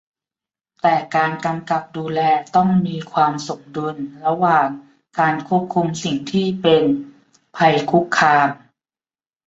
[0.81, 2.21] แต่การกำกับดูแล
[2.55, 4.67] ต้องมีความสมดุลระหว่าง
[5.19, 6.83] การควบคุมสิ่งที่เป็น
[7.57, 8.47] ภัยคุกคาม